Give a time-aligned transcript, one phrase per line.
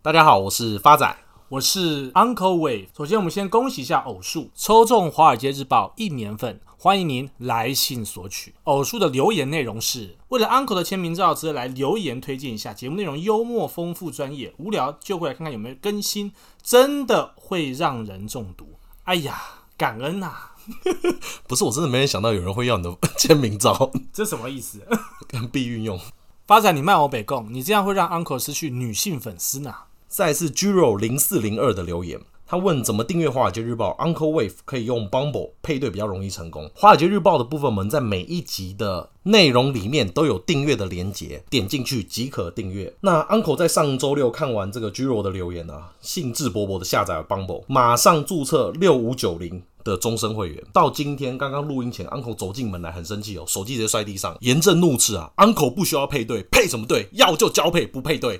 [0.00, 2.86] 大家好，我是发仔，我是 Uncle Wave。
[2.96, 8.54] 首先，我们先恭喜一下偶数抽中《华尔街日报》一年份，欢迎您来信索取。
[8.62, 18.78] 偶数的留言内容是：为了 Uncle 的签名照，直接来留言推荐一下节目内容，幽默丰富专业，无聊就会来看看有没有更新，真的会让人中毒。
[19.02, 19.42] 哎呀，
[19.76, 20.54] 感恩呐、啊！
[21.48, 24.80] 不是，我真的没人想到有人会要你的签名照， 这什么意思？
[25.26, 25.98] 跟避孕用。
[26.46, 29.74] 发展你卖我北贡，你这样会让 Uncle 失去女性粉丝呢。
[30.18, 36.68] 再次 Giro 零四零二的留言，他问怎么订阅华尔街日报？Uncle Wave 可以用 Bumble 配对比较容易成功。
[36.74, 42.92] 华尔街日报的部分，我们在每一集的内容里面都有订阅的连接，点进去即可订阅。
[43.02, 49.62] 那 Uncle 在上周六看完这个 Giro 的留言啊，兴致勃勃的下载了 Bumble，马上注册六五九零。
[49.84, 57.08] 的终身会员，到今天刚刚录音前，uncle 走进门来很生气哦，手机直接摔地上，严正怒斥啊，uncle 不需要配对，配什么对？
[57.12, 58.38] 要就交配，不配对。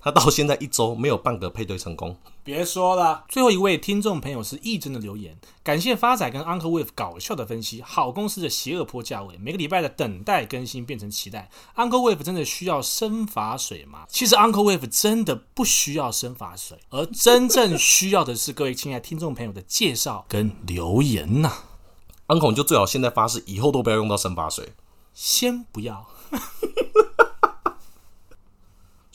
[0.00, 2.16] 他到现在一周没有半个配对成功。
[2.42, 11.50] 别说了，最后一位听众朋友是义真的留言，感谢发仔跟 Uncle Wave 搞笑的分析，好公司的邪恶坡价位，每个礼拜的等待更新变成期待。
[11.76, 14.06] Uncle Wave 真的需要生发水吗？
[14.08, 21.64] 其实 Uncle Wave 真的不需要生发水，而真正需要的是各位亲爱的听众朋友的介绍跟留言呐、啊。
[22.28, 24.72] Uncle 就最好现在发誓，以后都不要用到生发水，
[25.12, 26.08] 先不要。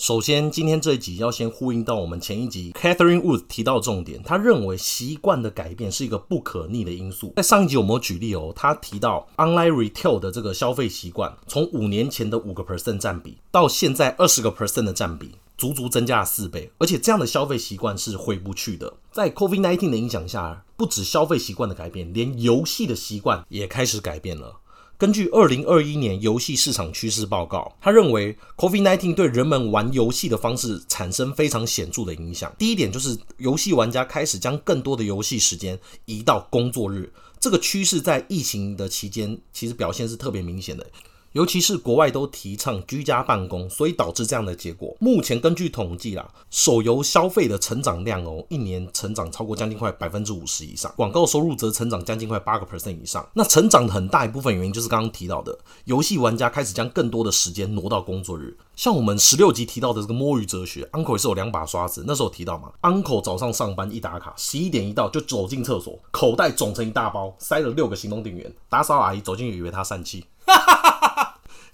[0.05, 7.33] 首先，今天这一集要先呼应到我们前一集 Catherine Wood 提到重点，他认为习惯的改变是一个不可逆的因素。
[7.37, 16.71] 在上一集我们有举例哦，他提到 online retail 的这个消费习惯，从五年前的五个 percent 占比，到现在二十个 percent 的占比，足足增加了四倍。
[16.77, 18.93] 而且这样的消费习惯是回不去的。
[19.11, 24.57] 在 COVID-19 的影响下，不止消费习惯的改变，连游戏的习惯也开始改变了。
[24.97, 32.53] 根据二零二一年游戏市场趋势报告，他认为 COVID-19 对人们玩游戏的方式产生非常显著的影响。
[32.57, 40.87] 第一点就是游戏玩家开始将更多的游戏时间移到工作日，这个趋势在疫情的期间其实表现是特别明显的。
[41.35, 44.95] 尤其是国外都提倡居家办公，所以导致这样的结果。
[45.01, 53.27] 目前根据统计啦，手游消费的成长量哦，一年成长超过将近快百分之五十以上，广告收入则成长将近快八个 percent 以上。
[53.33, 58.57] 那成长的很大一部分原因就是刚刚提到的，游戏玩家开始将更多的时间挪到工作日。
[58.77, 62.05] 像我们十六集提到的这个摸鱼哲学，Uncle 也是有两把刷子。
[62.07, 68.49] 那时候提到嘛，Uncle 早上上班一打卡，十一点一到就走进厕所，口袋肿成一大包，塞了六个行动电源。
[68.69, 70.23] 打扫阿姨走进去以为他疝气。
[70.47, 70.94] 哈哈哈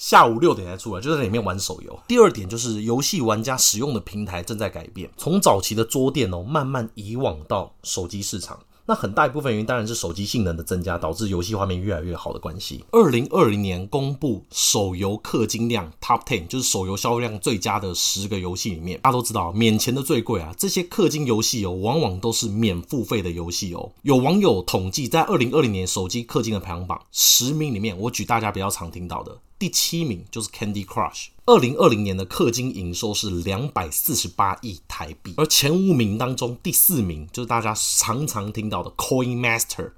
[0.02, 2.00] 下午六点才出来，就在里面玩手游。
[2.08, 8.60] 第二点就是游戏玩家使用的平台正在改变，从早期的桌电哦，慢慢移往到手机市场。
[8.88, 12.84] 那很大一部分原因当然是手机性能的增加，导致游戏画面越来越好的关系。
[12.92, 20.52] 二零二零年公布手游氪金量 Top Ten，就是手游销量最佳的十个游戏里面，大家都知道免钱的最贵啊。
[20.58, 23.92] 这些氪金游戏哦，往往都是免付费的游戏哦。
[24.02, 29.38] 有网友统计，在二零二零年手机氪金的排行榜十名里面，我举大家比较常听到的。
[29.62, 39.92] 第七名就是 Candy Crush，二零二零年的氪金营收是两百四十八亿台币，而前五名当中第四名就是大家常常听到的 Coin Master，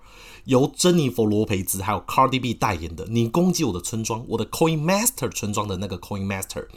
[0.44, 6.68] 由珍妮佛罗培兹还有 Cardi B 代言的“你攻击我的村庄，我的 Coin Master 村庄”的那个 Coin Master，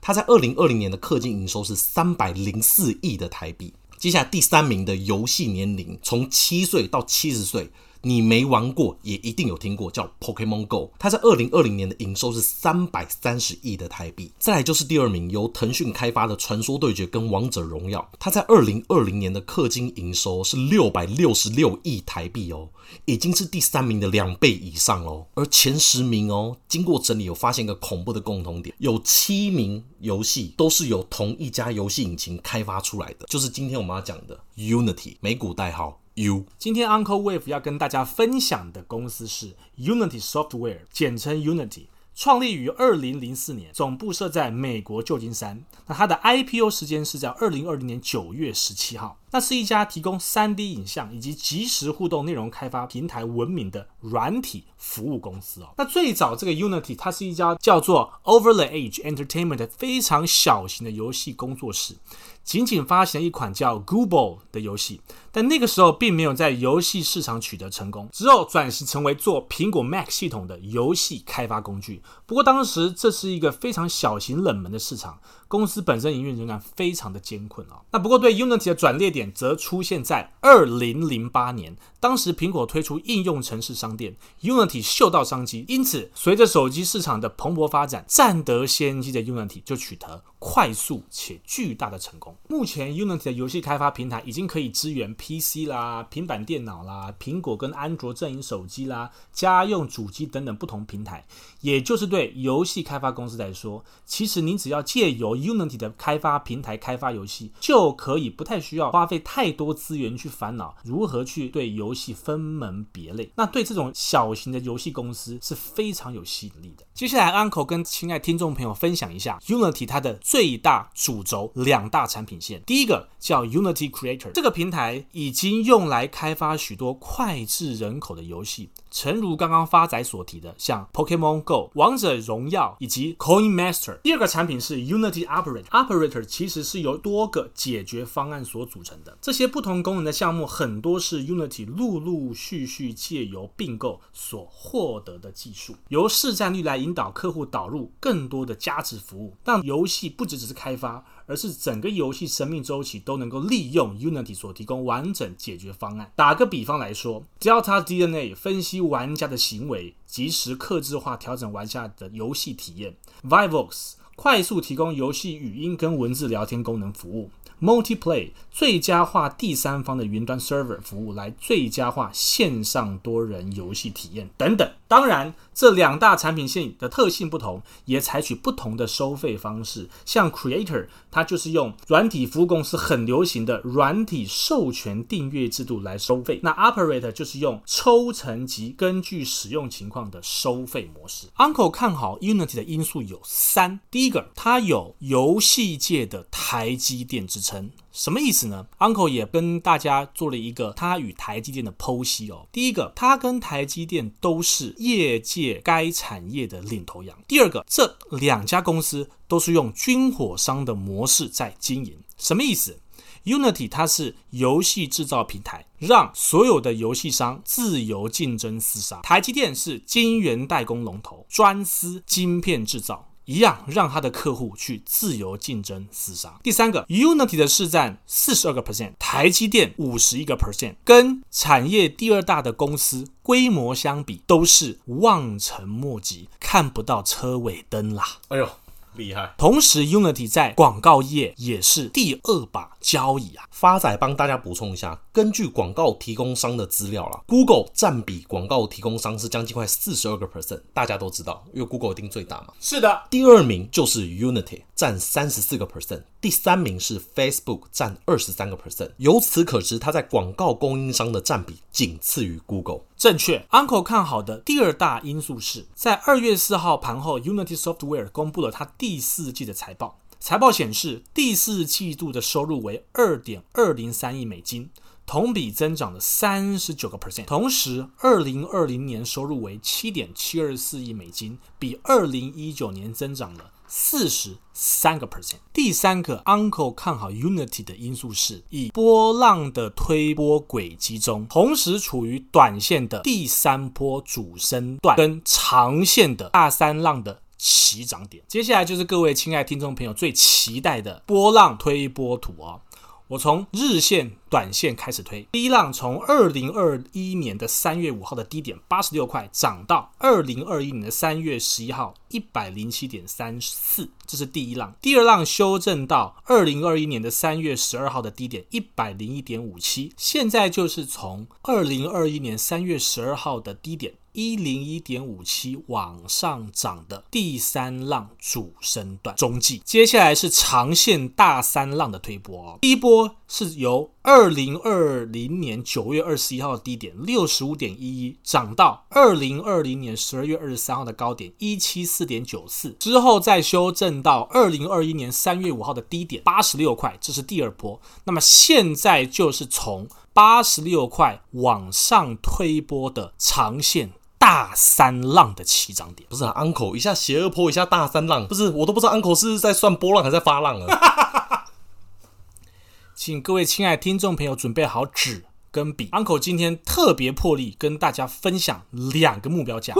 [0.00, 3.72] 它在二零二零年的氪金营收是三百零四亿的台币。
[3.98, 7.70] 接下来第三名的游戏年龄从七岁到七十岁。
[8.02, 10.92] 你没玩过也一定有听过，叫 Pokemon Go。
[10.98, 14.32] 它在二零二零年的营收是三百三十亿的台币。
[14.38, 22.68] 再来就是第二名，由腾讯开发的《传说对决》跟《王者荣耀》，它在二零二零年的氪金营收是六百六十六亿台币哦，
[23.04, 25.26] 已经是第三名的两倍以上哦。
[25.34, 36.01] 而前十名哦，经过整理有发现一个恐怖的共同点，有七名游戏都是由同一家游戏引擎开发出来的，就是今天我们要讲的 Unity，美股代号。
[36.16, 45.64] U，今天 Uncle Wave 要跟大家分享的公司是 Unity Software，简称 Unity，创立于二零零四年，总部设在美国旧金山。
[45.86, 49.18] 那它的 IPO 时间是在二零二零年九月十七号。
[49.32, 55.70] 那是一家提供 3D 影像以及即时互动内容开发平台闻名的软体服务公司哦。
[55.76, 61.96] 那最早这个 Unity 它是一家叫做 Over the Edge Entertainment 非常小型的游戏工作室。
[62.44, 65.00] 仅仅发行了一款叫《Goo Ball》的游戏，
[65.30, 72.02] 但那个时候并没有在游戏市场取得成功，之后转型成为做苹果 Mac 系统的游戏开发工具。
[72.26, 77.80] 不过当时这是一个非常小型冷门的市场，公司本身营运仍然非常的艰困啊。
[77.92, 79.21] 那不过对 Unity 的转捩点。
[79.30, 81.76] 则出现在二零零八年。
[82.00, 92.34] 当时苹果推出应用程式商店，Unity 嗅到商机，因此随着手机市场的蓬勃发展，占得先机的 Unity 就取得快速且巨大的成功。
[92.48, 101.24] 目前 Unity 的游戏开发平台已经可以支援 PC 啦、平板电脑啦、苹果跟安卓阵营手机啦、家用主机等等不同平台。
[101.60, 116.86] 也就是对游戏开发公司来说，其实你只要借由 Unity 的开发平台开发游戏，就可以不太需要花费太多资源去烦恼如何去对游戏分门别类，那对这种小型的游戏公司是非常有吸引力的。
[116.94, 122.62] 接下来，Uncle 跟亲爱听众朋友分享一下 Unity 它的最大主轴两大产品线。
[122.64, 128.70] 第一个叫 Unity Creator，这个平台已经用来开发许多脍炙人口的游戏。
[128.92, 133.98] 诚如刚刚发仔所提的，像 Pokemon Go、王者荣耀以及 Coin Master。
[134.02, 135.64] 第二个产品是 Unity Operator。
[135.64, 139.16] Operator 其实是由多个解决方案所组成的。
[139.22, 151.02] 这些不同功能的项目，很多是 Unity 陆陆续续借由并购所获得的技术，由市占率来引导客户导入更多的价值服务，让游戏不只只是开发。
[151.26, 156.10] 而是整个游戏生命周期都能够利用 Unity 所提供完整解决方案。
[156.16, 162.96] 打个比方来说，Delta DNA 分析玩家的行为，及时克制化调整玩家的游戏体验
[163.28, 167.30] ；Vivox 快速提供游戏语音跟文字聊天功能服务。
[167.60, 174.68] Multiplay 最佳化第三方的云端 server 服务，来最佳化线上多人游戏体验等等。
[174.92, 179.88] 当然，这两大产品线的特性不同，也采取不同的收费方式。
[180.04, 186.40] 像 Creator，它就是用软体服务公司很流行的软体授权订阅制度来收费。
[186.42, 191.28] 那 Operator 就是用抽成及根据使用情况的收费模式。
[191.38, 197.70] Uncle 看好 Unity 的因素有三：第一个，它有游戏界的台积电支撑。
[197.92, 202.48] 什么意思呢？Uncle 也跟大家做了一个他与台积电的剖析哦。
[202.50, 207.16] 第一个，他跟台积电都是业界该产业的领头羊。
[207.28, 211.98] 第二个，这两家公司都是用军火商的模式在经营。
[212.16, 212.78] 什么意思
[213.24, 219.00] ？Unity 它是游戏制造平台，让所有的游戏商自由竞争厮杀。
[219.02, 223.11] 台积电是晶圆代工龙头，专司晶片制造。
[223.24, 226.38] 一样让他的客户去自由竞争厮杀。
[226.42, 238.04] 第三个，Unity 的市占四十二个 percent，台积电五十一个 percent，跟产业第二大的公司规模相比，都是望尘莫及，看不到车尾灯啦。
[238.28, 238.48] 哎呦！
[238.94, 239.32] 厉害！
[239.38, 243.44] 同时，Unity 在广告业也是第二把交易啊。
[243.50, 252.48] 发仔帮大家补充一下，根据广告提供商的资料啦，Google 占比广告提供商是将近快四十二个 percent，大家都知道，因为 Google 一定最大嘛。
[252.60, 258.90] 是的，第二名就是 Unity，占三十四个 percent，第三名是 Facebook，占二十三个 percent。
[258.96, 262.80] 由此可知，它在广告供应商的占比仅次于 Google。
[262.96, 269.98] 正确，Uncle 看好的第二大因素是在二月四号盘后，Unity Software 公布了它第四季的财报。
[270.24, 274.70] 财报显示，第四季度的收入为二点二零三亿美金，
[275.04, 277.24] 同比增长了三十九个 percent。
[277.24, 283.50] 同时，二零二零年收入为七点七二四亿美金，比二零一九年增长了。
[283.74, 285.38] 四十三个 percent。
[285.50, 298.22] 第三个 Uncle 看好 Unity 的因素是，以波浪的推波轨迹中，同时处于短线的第三波主升段跟长线的大三浪的起涨点。
[298.28, 302.60] 接下来就是各位亲爱听众朋友最期待的波浪推波图哦。
[303.08, 314.74] 我从日线、短线开始推，第一浪从二零二一年的三月五号的低点八十六块涨到二零二一年的三月十一号一百零七点三四，这是第一浪。
[314.80, 323.92] 第二浪修正到二零二一年的三月十二号的低点一百零一点五七，现在就是从二零二一年三月十二号的低点。
[324.12, 332.58] 一零一点五七往上涨的第三浪主升段中继，接下来是长线大三浪的推波哦。
[332.60, 347.80] 第一波是由二零二零年九月二十一号的低点六十五点一一涨到二零二零年十二月二十三号的高点一七四点九四，之后再修正到二零二一年三月五号的低点八十六块，这是第二波。
[348.04, 353.90] 那么现在就是从八十六块往上推波的长线。
[354.22, 361.46] 大三浪的起涨点，不是啊，Uncle 一下斜二坡，一下大三浪，不是，我都不知道 Uncle 是在算波浪还是在发浪啊。
[362.94, 369.74] 请各位亲爱的听众朋友准备好纸跟笔，Uncle 今天特别破例跟大家分享两个目标价，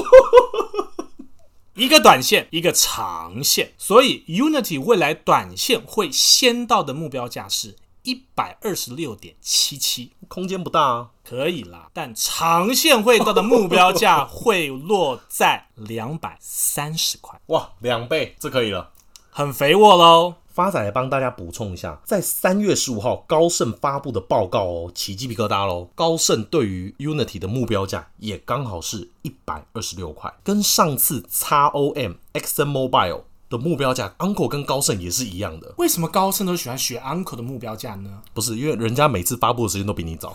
[1.74, 3.74] 一个短线，一个长线。
[3.78, 11.88] 所以 Unity 未来短线会先到的目标价是一百二十六点七七，空间不大啊，可以啦。
[11.92, 18.90] 但长线会到的目标价会落在两百三十块，哇，两倍，这可以了，
[19.30, 20.34] 很肥沃喽。
[20.48, 25.88] 发仔来帮大家补充一下，在三月十五号高盛发布的报告哦，起鸡皮疙瘩喽。
[25.94, 35.74] 高盛对于 Unity 的目标价也刚好是一百二十六块，跟上次 XOM Exxon Mobil 的目标价，Uncle 跟高盛也是一样的。
[35.76, 38.10] 为什么高盛都喜欢学 Uncle 的目标价呢？
[38.32, 40.32] 不是，因为人家每次发布的时间都比你早，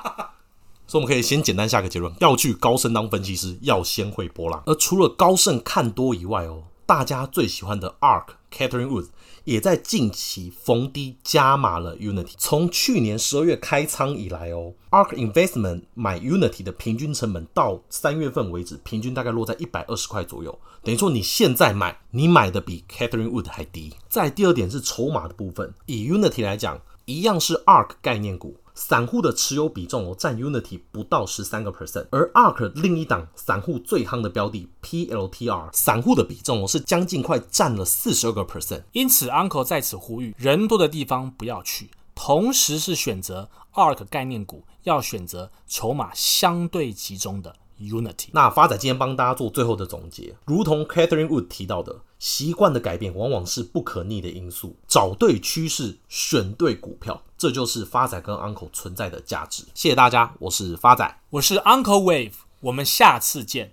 [0.88, 4.62] 所以我们可以先简单下个结论：要去高盛当分析师，要先会波浪。
[4.66, 9.10] 而除了高盛看多以外哦，大家最喜欢的 ARK Catherine Woods。
[9.44, 12.34] 也在近期逢低加码了 Unity。
[12.36, 20.58] 从去年十二月开仓以来哦，ARK Investment 买 Unity 的平均成本到三月份为止，平均大概落在一百二十块左右。
[20.82, 23.94] 等于说你现在买，你买的比 Catherine Wood 还低。
[24.08, 28.56] 再第二点是筹码的部分，以 Unity 来讲，一样是 ARK 概念股。
[28.74, 38.82] 散户的持有比重哦，占 Unity 不到十三个 percent，而 ARK 另一档散户最夯的标的 PLTR，散户的比重哦是将近快占了四十二个 percent。
[38.92, 47.54] 因此，Uncle 在此呼吁，人多的地方不要去，同时是选择 ARK 概念股，要选择筹码相对集中的。
[47.80, 59.64] Unity，那发仔今天帮大家做最后的总结，如同 Catherine Wood 提到的，习惯的改变往往是不可逆的因素，找对趋势，选对股票，这就是发仔跟 Uncle 存在的价值。
[59.74, 63.72] 谢谢大家，我是发仔，我是 Uncle Wave，我们下次见。